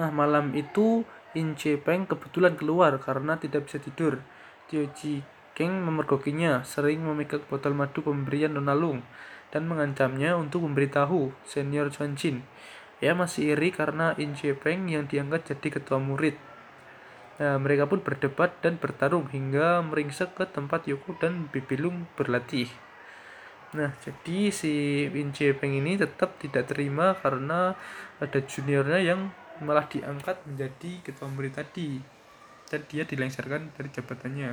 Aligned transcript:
Nah, 0.00 0.08
malam 0.08 0.56
itu 0.56 1.04
In 1.36 1.52
Peng 1.54 2.08
kebetulan 2.08 2.56
keluar 2.56 2.96
karena 2.98 3.36
tidak 3.36 3.68
bisa 3.68 3.76
tidur. 3.76 4.24
Tio 4.66 4.88
Ji 4.96 5.20
Keng 5.52 5.84
memergokinya, 5.84 6.64
sering 6.64 7.04
memegang 7.04 7.44
botol 7.52 7.76
madu 7.76 8.00
pemberian 8.00 8.56
Nona 8.56 8.72
Lung, 8.72 9.04
dan 9.52 9.68
mengancamnya 9.68 10.40
untuk 10.40 10.64
memberitahu 10.64 11.36
senior 11.44 11.92
Chuan 11.92 12.16
Jin. 12.16 12.48
Ia 13.04 13.12
masih 13.12 13.52
iri 13.52 13.68
karena 13.68 14.16
In 14.16 14.32
Peng 14.34 14.88
yang 14.88 15.04
diangkat 15.04 15.52
jadi 15.52 15.68
ketua 15.76 16.00
murid. 16.00 16.40
Nah, 17.36 17.60
mereka 17.60 17.84
pun 17.84 18.00
berdebat 18.00 18.56
dan 18.64 18.80
bertarung 18.80 19.28
hingga 19.28 19.84
meringsek 19.84 20.32
ke 20.32 20.48
tempat 20.48 20.88
Yoko 20.88 21.12
dan 21.20 21.52
Bibilung 21.52 22.08
berlatih. 22.16 22.72
Nah, 23.76 23.92
jadi 24.00 24.48
si 24.48 25.06
In 25.12 25.30
Peng 25.30 25.76
ini 25.76 26.00
tetap 26.00 26.40
tidak 26.40 26.72
terima 26.72 27.12
karena 27.20 27.76
ada 28.16 28.38
juniornya 28.40 29.00
yang 29.04 29.28
malah 29.62 29.86
diangkat 29.86 30.42
menjadi 30.48 30.92
ketua 31.04 31.28
murid 31.30 31.56
tadi. 31.56 32.00
Dan 32.70 32.86
dia 32.86 33.02
dilengsarkan 33.02 33.74
dari 33.74 33.88
jabatannya 33.90 34.50